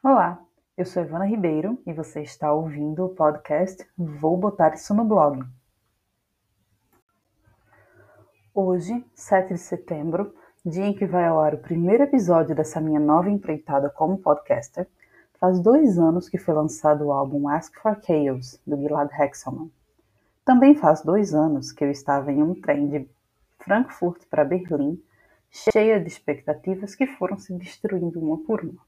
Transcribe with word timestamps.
Olá, 0.00 0.40
eu 0.76 0.86
sou 0.86 1.02
Ivana 1.02 1.26
Ribeiro 1.26 1.76
e 1.84 1.92
você 1.92 2.22
está 2.22 2.52
ouvindo 2.52 3.04
o 3.04 3.08
podcast 3.08 3.84
Vou 3.98 4.36
Botar 4.36 4.72
Isso 4.72 4.94
no 4.94 5.04
Blog. 5.04 5.44
Hoje, 8.54 9.04
7 9.12 9.54
de 9.54 9.58
setembro, 9.58 10.32
dia 10.64 10.86
em 10.86 10.94
que 10.94 11.04
vai 11.04 11.26
ao 11.26 11.40
ar 11.40 11.52
o 11.52 11.58
primeiro 11.58 12.04
episódio 12.04 12.54
dessa 12.54 12.80
minha 12.80 13.00
nova 13.00 13.28
empreitada 13.28 13.90
como 13.90 14.18
podcaster, 14.18 14.86
faz 15.40 15.58
dois 15.58 15.98
anos 15.98 16.28
que 16.28 16.38
foi 16.38 16.54
lançado 16.54 17.06
o 17.06 17.12
álbum 17.12 17.48
Ask 17.48 17.74
for 17.82 18.00
Chaos, 18.00 18.60
do 18.64 18.76
Gilad 18.76 19.10
Hexelman. 19.12 19.68
Também 20.44 20.76
faz 20.76 21.02
dois 21.02 21.34
anos 21.34 21.72
que 21.72 21.82
eu 21.82 21.90
estava 21.90 22.30
em 22.30 22.40
um 22.40 22.54
trem 22.54 22.86
de 22.86 23.10
Frankfurt 23.58 24.26
para 24.30 24.44
Berlim, 24.44 25.02
cheia 25.50 25.98
de 25.98 26.06
expectativas 26.06 26.94
que 26.94 27.08
foram 27.08 27.36
se 27.36 27.52
destruindo 27.52 28.20
uma 28.20 28.38
por 28.38 28.60
uma. 28.60 28.87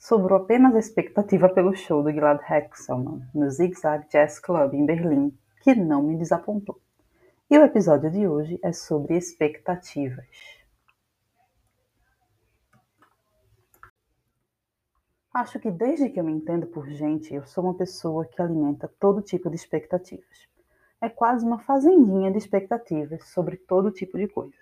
Sobrou 0.00 0.38
apenas 0.38 0.74
a 0.74 0.78
expectativa 0.78 1.46
pelo 1.46 1.76
show 1.76 2.02
do 2.02 2.10
Gilad 2.10 2.40
Hexelman 2.50 3.20
no 3.34 3.50
Zig 3.50 3.78
Zag 3.78 4.08
Jazz 4.08 4.40
Club 4.40 4.72
em 4.72 4.86
Berlim, 4.86 5.30
que 5.60 5.74
não 5.74 6.02
me 6.02 6.16
desapontou. 6.16 6.80
E 7.50 7.58
o 7.58 7.62
episódio 7.62 8.10
de 8.10 8.26
hoje 8.26 8.58
é 8.62 8.72
sobre 8.72 9.14
expectativas. 9.14 10.26
Acho 15.34 15.60
que 15.60 15.70
desde 15.70 16.08
que 16.08 16.18
eu 16.18 16.24
me 16.24 16.32
entendo 16.32 16.66
por 16.66 16.88
gente, 16.88 17.34
eu 17.34 17.46
sou 17.46 17.64
uma 17.64 17.74
pessoa 17.74 18.24
que 18.24 18.40
alimenta 18.40 18.90
todo 18.98 19.20
tipo 19.20 19.50
de 19.50 19.56
expectativas. 19.56 20.48
É 20.98 21.10
quase 21.10 21.44
uma 21.44 21.58
fazendinha 21.58 22.32
de 22.32 22.38
expectativas 22.38 23.28
sobre 23.28 23.58
todo 23.58 23.92
tipo 23.92 24.16
de 24.16 24.26
coisa 24.28 24.59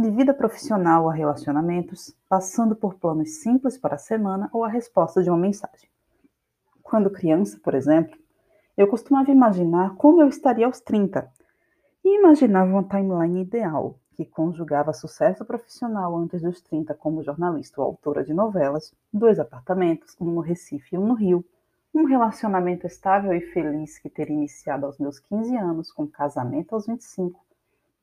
de 0.00 0.12
vida 0.12 0.32
profissional 0.32 1.08
a 1.08 1.12
relacionamentos, 1.12 2.14
passando 2.28 2.76
por 2.76 2.94
planos 2.94 3.42
simples 3.42 3.76
para 3.76 3.96
a 3.96 3.98
semana 3.98 4.48
ou 4.52 4.64
a 4.64 4.68
resposta 4.68 5.20
de 5.24 5.28
uma 5.28 5.36
mensagem. 5.36 5.88
Quando 6.84 7.10
criança, 7.10 7.58
por 7.62 7.74
exemplo, 7.74 8.16
eu 8.76 8.86
costumava 8.86 9.32
imaginar 9.32 9.96
como 9.96 10.22
eu 10.22 10.28
estaria 10.28 10.66
aos 10.66 10.80
30 10.80 11.28
e 12.04 12.16
imaginava 12.16 12.70
uma 12.70 12.84
timeline 12.84 13.42
ideal 13.42 13.98
que 14.12 14.24
conjugava 14.24 14.92
sucesso 14.92 15.44
profissional 15.44 16.16
antes 16.16 16.42
dos 16.42 16.60
30 16.60 16.94
como 16.94 17.24
jornalista 17.24 17.80
ou 17.80 17.88
autora 17.88 18.22
de 18.22 18.32
novelas, 18.32 18.94
dois 19.12 19.40
apartamentos, 19.40 20.16
um 20.20 20.26
no 20.26 20.40
Recife 20.40 20.94
e 20.94 20.98
um 20.98 21.08
no 21.08 21.14
Rio, 21.14 21.44
um 21.92 22.04
relacionamento 22.04 22.86
estável 22.86 23.32
e 23.32 23.40
feliz 23.40 23.98
que 23.98 24.08
teria 24.08 24.36
iniciado 24.36 24.86
aos 24.86 24.96
meus 24.98 25.18
15 25.18 25.56
anos, 25.56 25.90
com 25.90 26.06
casamento 26.06 26.76
aos 26.76 26.86
25, 26.86 27.47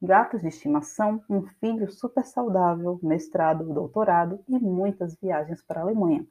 gatos 0.05 0.41
de 0.41 0.47
estimação, 0.47 1.21
um 1.27 1.41
filho 1.59 1.91
super 1.91 2.23
saudável, 2.23 2.99
mestrado, 3.01 3.73
doutorado 3.73 4.39
e 4.47 4.59
muitas 4.59 5.15
viagens 5.15 5.63
para 5.63 5.81
a 5.81 5.83
Alemanha, 5.83 6.25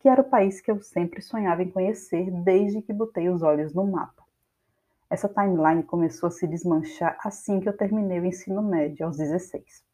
que 0.00 0.08
era 0.08 0.20
o 0.20 0.28
país 0.28 0.60
que 0.60 0.70
eu 0.70 0.82
sempre 0.82 1.22
sonhava 1.22 1.62
em 1.62 1.70
conhecer 1.70 2.30
desde 2.42 2.82
que 2.82 2.92
botei 2.92 3.28
os 3.28 3.40
olhos 3.40 3.72
no 3.72 3.86
mapa. 3.86 4.24
Essa 5.08 5.28
timeline 5.28 5.84
começou 5.84 6.26
a 6.26 6.30
se 6.30 6.46
desmanchar 6.48 7.16
assim 7.24 7.60
que 7.60 7.68
eu 7.68 7.76
terminei 7.76 8.18
o 8.18 8.26
ensino 8.26 8.60
médio, 8.62 9.06
aos 9.06 9.16
16. 9.16 9.84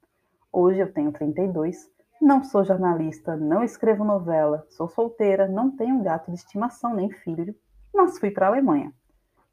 Hoje 0.50 0.78
eu 0.78 0.90
tenho 0.90 1.12
32, 1.12 1.90
não 2.22 2.42
sou 2.42 2.64
jornalista, 2.64 3.36
não 3.36 3.62
escrevo 3.62 4.04
novela, 4.04 4.66
sou 4.70 4.88
solteira, 4.88 5.46
não 5.46 5.70
tenho 5.70 6.02
gato 6.02 6.30
de 6.30 6.38
estimação 6.38 6.94
nem 6.94 7.10
filho, 7.10 7.54
mas 7.92 8.18
fui 8.18 8.30
para 8.30 8.46
a 8.46 8.48
Alemanha, 8.48 8.92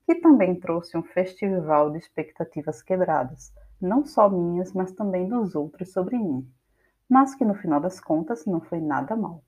que 0.05 0.15
também 0.15 0.55
trouxe 0.57 0.97
um 0.97 1.03
festival 1.03 1.91
de 1.91 1.97
expectativas 1.97 2.81
quebradas 2.81 3.51
não 3.81 4.05
só 4.05 4.29
minhas, 4.29 4.73
mas 4.73 4.91
também 4.91 5.27
dos 5.27 5.55
outros 5.55 5.91
sobre 5.91 6.17
mim, 6.17 6.47
mas 7.07 7.35
que 7.35 7.45
no 7.45 7.55
final 7.55 7.79
das 7.79 7.99
contas 7.99 8.45
não 8.45 8.61
foi 8.61 8.79
nada 8.79 9.15
mal. 9.15 9.43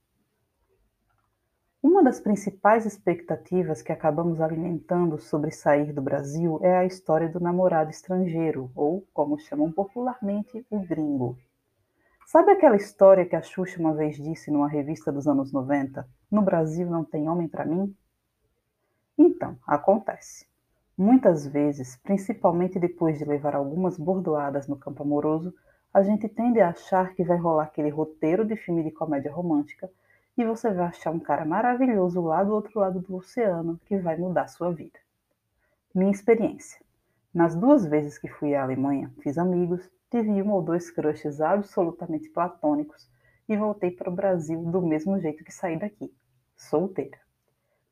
Uma 1.82 2.04
das 2.04 2.20
principais 2.20 2.86
expectativas 2.86 3.82
que 3.82 3.92
acabamos 3.92 4.42
alimentando 4.42 5.20
sobre 5.20 5.52
sair 5.52 5.94
do 5.94 6.02
Brasil 6.02 6.60
é 6.64 6.76
a 6.76 6.86
história 6.86 7.30
do 7.30 7.40
namorado 7.40 7.92
estrangeiro, 7.92 8.72
ou, 8.76 9.08
como 9.14 9.38
chamam 9.38 9.72
popularmente, 9.72 10.66
o 10.70 10.80
gringo. 10.80 11.38
Sabe 12.26 12.52
aquela 12.52 12.76
história 12.76 13.26
que 13.26 13.36
a 13.36 13.42
Xuxa 13.42 13.80
uma 13.80 13.94
vez 13.94 14.18
disse 14.18 14.50
numa 14.50 14.68
revista 14.68 15.12
dos 15.12 15.28
anos 15.28 15.54
90? 15.54 16.06
No 16.32 16.42
Brasil 16.42 16.90
não 16.90 17.06
tem 17.06 17.30
homem 17.30 17.48
para 17.48 17.64
mim? 17.64 17.96
Então, 19.16 19.58
acontece. 19.66 20.47
Muitas 20.98 21.46
vezes, 21.46 21.96
principalmente 21.98 22.80
depois 22.80 23.20
de 23.20 23.24
levar 23.24 23.54
algumas 23.54 24.00
bordoadas 24.00 24.68
no 24.68 24.76
campo 24.76 25.04
amoroso, 25.04 25.54
a 25.94 26.02
gente 26.02 26.28
tende 26.28 26.60
a 26.60 26.70
achar 26.70 27.14
que 27.14 27.24
vai 27.24 27.38
rolar 27.38 27.66
aquele 27.66 27.90
roteiro 27.90 28.44
de 28.44 28.56
filme 28.56 28.84
de 28.84 28.90
comédia 28.90 29.32
romântica 29.32 29.92
e 30.36 30.44
você 30.44 30.74
vai 30.74 30.88
achar 30.88 31.12
um 31.12 31.20
cara 31.20 31.46
maravilhoso 31.46 32.20
lá 32.22 32.44
do 32.44 32.52
outro 32.52 32.80
lado 32.80 33.00
do 33.00 33.16
oceano 33.16 33.80
que 33.86 33.96
vai 34.00 34.18
mudar 34.18 34.48
sua 34.48 34.74
vida. 34.74 34.98
Minha 35.94 36.12
experiência. 36.12 36.82
Nas 37.32 37.56
duas 37.56 37.86
vezes 37.86 38.18
que 38.18 38.28
fui 38.28 38.56
à 38.56 38.64
Alemanha, 38.64 39.14
fiz 39.22 39.38
amigos, 39.38 39.88
tive 40.10 40.42
um 40.42 40.52
ou 40.52 40.64
dois 40.64 40.90
crushes 40.90 41.40
absolutamente 41.40 42.28
platônicos 42.30 43.08
e 43.48 43.56
voltei 43.56 43.92
para 43.92 44.10
o 44.10 44.16
Brasil 44.16 44.64
do 44.64 44.82
mesmo 44.82 45.20
jeito 45.20 45.44
que 45.44 45.54
saí 45.54 45.78
daqui, 45.78 46.12
solteira 46.56 47.20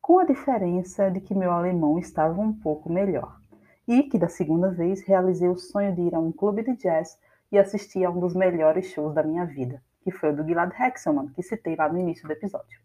com 0.06 0.20
a 0.20 0.24
diferença 0.24 1.10
de 1.10 1.20
que 1.20 1.34
meu 1.34 1.50
alemão 1.50 1.98
estava 1.98 2.40
um 2.40 2.52
pouco 2.52 2.88
melhor, 2.88 3.40
e 3.88 4.04
que 4.04 4.16
da 4.16 4.28
segunda 4.28 4.70
vez 4.70 5.02
realizei 5.02 5.48
o 5.48 5.56
sonho 5.56 5.92
de 5.96 6.02
ir 6.02 6.14
a 6.14 6.20
um 6.20 6.30
clube 6.30 6.62
de 6.62 6.76
jazz 6.76 7.18
e 7.50 7.58
assistir 7.58 8.04
a 8.04 8.10
um 8.10 8.20
dos 8.20 8.32
melhores 8.32 8.86
shows 8.86 9.12
da 9.12 9.24
minha 9.24 9.44
vida, 9.44 9.82
que 10.02 10.12
foi 10.12 10.30
o 10.30 10.36
do 10.36 10.46
Gilad 10.46 10.72
Hexelman, 10.72 11.32
que 11.34 11.42
citei 11.42 11.74
lá 11.74 11.88
no 11.88 11.98
início 11.98 12.24
do 12.24 12.32
episódio. 12.32 12.80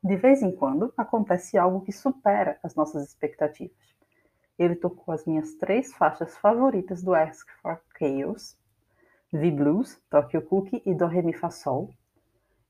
De 0.00 0.14
vez 0.14 0.40
em 0.40 0.54
quando 0.54 0.94
acontece 0.96 1.58
algo 1.58 1.80
que 1.80 1.90
supera 1.90 2.60
as 2.62 2.76
nossas 2.76 3.08
expectativas. 3.08 3.76
Ele 4.56 4.76
tocou 4.76 5.12
as 5.12 5.26
minhas 5.26 5.54
três 5.54 5.92
faixas 5.92 6.38
favoritas 6.38 7.02
do 7.02 7.12
Ask 7.12 7.48
for 7.60 7.82
Chaos, 7.98 8.56
The 9.32 9.50
Blues, 9.50 10.00
Tokyo 10.08 10.42
Cookie 10.42 10.80
e 10.86 10.94
Do 10.94 11.08
Re 11.08 11.22
Mi 11.22 11.32
Fa 11.32 11.50
Sol, 11.50 11.90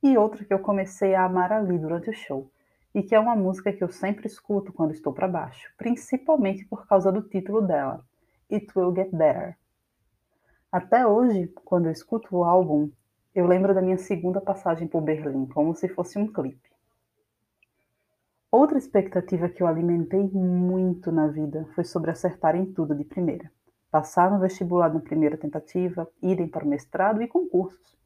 e 0.03 0.17
outra 0.17 0.47
que 0.47 0.55
eu 0.55 0.61
comecei 0.61 1.15
a 1.15 1.27
amar 1.27 1.53
ali 1.53 1.77
durante 1.77 2.09
o 2.09 2.15
show, 2.15 2.51
e 2.95 3.03
que 3.03 3.15
é 3.15 3.21
uma 3.21 3.37
música 3.37 3.73
que 3.73 3.83
eu 3.83 3.89
sempre 3.89 4.27
escuto 4.27 4.73
quando 4.73 4.93
estou 4.93 5.13
para 5.13 5.29
baixo, 5.29 5.73
principalmente 5.77 6.65
por 6.65 6.87
causa 6.87 7.13
do 7.13 7.23
título 7.23 7.61
dela, 7.61 8.05
It 8.51 8.67
Will 8.77 8.95
Get 8.95 9.11
Better. 9.11 9.57
Até 10.71 11.07
hoje, 11.07 11.49
quando 11.65 11.87
eu 11.87 11.93
escuto 11.93 12.37
o 12.37 12.45
álbum, 12.45 12.91
eu 13.35 13.47
lembro 13.47 13.75
da 13.75 13.81
minha 13.81 13.99
segunda 13.99 14.41
passagem 14.41 14.89
por 14.89 15.01
Berlim, 15.01 15.47
como 15.47 15.75
se 15.75 15.89
fosse 15.89 16.19
um 16.19 16.27
clipe. 16.27 16.69
Outra 18.51 18.79
expectativa 18.79 19.49
que 19.49 19.63
eu 19.63 19.67
alimentei 19.67 20.23
muito 20.23 21.13
na 21.13 21.27
vida 21.29 21.69
foi 21.75 21.85
sobre 21.85 22.11
acertar 22.11 22.57
em 22.57 22.65
tudo 22.65 22.95
de 22.95 23.05
primeira. 23.05 23.51
Passar 23.91 24.31
no 24.31 24.39
vestibular 24.39 24.93
na 24.93 25.01
primeira 25.01 25.37
tentativa, 25.37 26.09
irem 26.23 26.49
para 26.49 26.65
o 26.65 26.69
mestrado 26.69 27.23
e 27.23 27.29
concursos. 27.29 27.97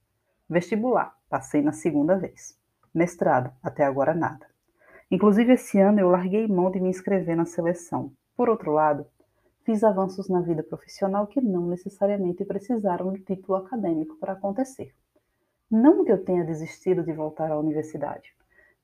Vestibular, 0.49 1.17
passei 1.29 1.63
na 1.63 1.73
segunda 1.73 2.17
vez. 2.17 2.59
Mestrado, 2.93 3.53
até 3.63 3.85
agora 3.85 4.15
nada. 4.15 4.52
Inclusive, 5.13 5.53
esse 5.53 5.79
ano 5.79 6.01
eu 6.01 6.09
larguei 6.09 6.49
mão 6.49 6.71
de 6.71 6.81
me 6.81 6.89
inscrever 6.89 7.37
na 7.37 7.45
seleção. 7.45 8.11
Por 8.35 8.49
outro 8.49 8.73
lado, 8.73 9.07
fiz 9.63 9.85
avanços 9.85 10.27
na 10.27 10.41
vida 10.41 10.63
profissional 10.63 11.27
que 11.27 11.39
não 11.39 11.67
necessariamente 11.67 12.47
precisaram 12.47 13.13
do 13.13 13.19
título 13.19 13.57
acadêmico 13.57 14.17
para 14.17 14.33
acontecer. 14.33 14.95
Não 15.71 16.03
que 16.03 16.11
eu 16.11 16.25
tenha 16.25 16.43
desistido 16.43 17.03
de 17.03 17.13
voltar 17.13 17.53
à 17.53 17.59
universidade, 17.59 18.35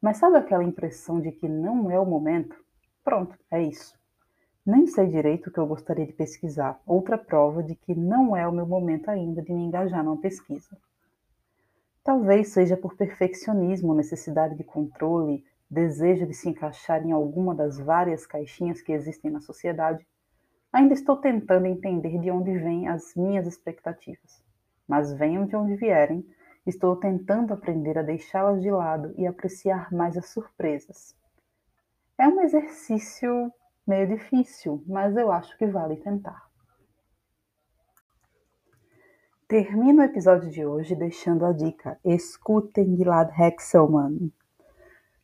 mas 0.02 0.18
sabe 0.18 0.36
aquela 0.36 0.62
impressão 0.62 1.18
de 1.18 1.32
que 1.32 1.48
não 1.48 1.90
é 1.90 1.98
o 1.98 2.04
momento? 2.04 2.54
Pronto, 3.02 3.34
é 3.50 3.62
isso. 3.62 3.98
Nem 4.66 4.86
sei 4.86 5.06
direito 5.06 5.48
o 5.48 5.50
que 5.50 5.58
eu 5.58 5.66
gostaria 5.66 6.06
de 6.06 6.12
pesquisar, 6.12 6.78
outra 6.86 7.16
prova 7.16 7.62
de 7.62 7.74
que 7.74 7.94
não 7.94 8.36
é 8.36 8.46
o 8.46 8.52
meu 8.52 8.66
momento 8.66 9.08
ainda 9.08 9.40
de 9.40 9.50
me 9.50 9.62
engajar 9.62 10.04
numa 10.04 10.20
pesquisa. 10.20 10.76
Talvez 12.04 12.48
seja 12.48 12.76
por 12.76 12.98
perfeccionismo, 12.98 13.94
necessidade 13.94 14.54
de 14.54 14.64
controle, 14.64 15.42
desejo 15.70 16.26
de 16.26 16.34
se 16.34 16.48
encaixar 16.48 17.04
em 17.04 17.12
alguma 17.12 17.54
das 17.54 17.78
várias 17.78 18.26
caixinhas 18.26 18.80
que 18.80 18.92
existem 18.92 19.30
na 19.30 19.40
sociedade, 19.40 20.06
ainda 20.72 20.94
estou 20.94 21.16
tentando 21.16 21.66
entender 21.66 22.18
de 22.18 22.30
onde 22.30 22.56
vêm 22.58 22.88
as 22.88 23.14
minhas 23.14 23.46
expectativas. 23.46 24.42
Mas 24.86 25.12
venham 25.12 25.46
de 25.46 25.54
onde 25.54 25.76
vierem, 25.76 26.24
estou 26.66 26.96
tentando 26.96 27.52
aprender 27.52 27.98
a 27.98 28.02
deixá-las 28.02 28.62
de 28.62 28.70
lado 28.70 29.14
e 29.16 29.26
apreciar 29.26 29.92
mais 29.92 30.16
as 30.16 30.30
surpresas. 30.30 31.16
É 32.16 32.26
um 32.26 32.40
exercício 32.40 33.52
meio 33.86 34.08
difícil, 34.08 34.82
mas 34.86 35.16
eu 35.16 35.30
acho 35.30 35.56
que 35.56 35.66
vale 35.66 35.96
tentar. 35.96 36.48
Termino 39.46 40.02
o 40.02 40.04
episódio 40.04 40.50
de 40.50 40.66
hoje 40.66 40.94
deixando 40.94 41.46
a 41.46 41.52
dica: 41.52 41.98
escutem 42.04 42.96
Gilad 42.96 43.30
Hexelman. 43.38 44.30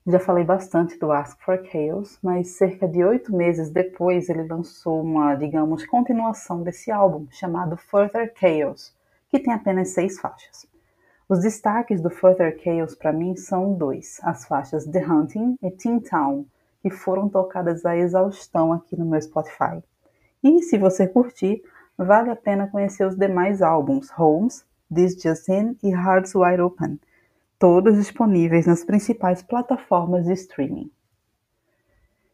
Já 0.07 0.21
falei 0.21 0.45
bastante 0.45 0.99
do 0.99 1.11
Ask 1.11 1.41
for 1.41 1.65
Chaos, 1.65 2.19
mas 2.23 2.59
cerca 2.59 2.87
de 2.87 3.03
oito 3.03 3.35
meses 3.35 3.71
depois 3.71 4.29
ele 4.29 4.47
lançou 4.47 5.01
uma, 5.01 5.35
digamos, 5.35 5.87
continuação 5.87 6.63
desse 6.63 6.91
álbum 6.91 7.27
chamado 7.31 7.75
Further 7.79 8.31
Chaos, 8.39 8.95
que 9.31 9.39
tem 9.39 9.55
apenas 9.55 9.95
seis 9.95 10.21
faixas. 10.21 10.67
Os 11.27 11.41
destaques 11.41 12.03
do 12.03 12.11
Further 12.11 12.55
Chaos 12.63 12.95
para 12.95 13.15
mim 13.15 13.35
são 13.35 13.73
dois: 13.73 14.21
as 14.23 14.45
faixas 14.45 14.85
The 14.85 15.03
Hunting 15.07 15.57
e 15.63 15.71
Teen 15.71 16.01
Town, 16.01 16.45
que 16.83 16.91
foram 16.91 17.27
tocadas 17.27 17.87
a 17.87 17.97
exaustão 17.97 18.75
aqui 18.75 18.95
no 18.99 19.07
meu 19.07 19.23
Spotify. 19.23 19.83
E 20.43 20.63
se 20.65 20.77
você 20.77 21.09
curtir, 21.09 21.63
vale 21.97 22.29
a 22.29 22.37
pena 22.37 22.69
conhecer 22.69 23.07
os 23.07 23.17
demais 23.17 23.63
álbuns 23.63 24.11
Homes, 24.19 24.67
This 24.95 25.15
Just 25.15 25.49
In 25.49 25.79
e 25.83 25.93
Hearts 25.93 26.35
Wide 26.35 26.61
Open, 26.61 27.01
todos 27.65 27.97
disponíveis 27.97 28.67
nas 28.67 28.85
principais 28.85 29.43
plataformas 29.43 30.27
de 30.27 30.35
streaming. 30.35 30.93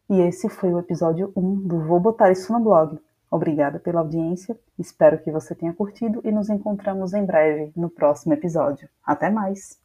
E 0.09 0.19
esse 0.19 0.49
foi 0.49 0.73
o 0.73 0.79
episódio 0.79 1.31
1 1.37 1.67
do 1.69 1.79
Vou 1.87 2.01
Botar 2.01 2.33
Isso 2.33 2.51
no 2.51 2.59
Blog. 2.59 2.99
Obrigada 3.31 3.79
pela 3.79 4.01
audiência, 4.01 4.59
espero 4.77 5.23
que 5.23 5.31
você 5.31 5.55
tenha 5.55 5.71
curtido 5.71 6.19
e 6.25 6.33
nos 6.33 6.49
encontramos 6.49 7.13
em 7.13 7.23
breve 7.23 7.71
no 7.77 7.89
próximo 7.89 8.33
episódio. 8.33 8.89
Até 9.05 9.29
mais! 9.29 9.79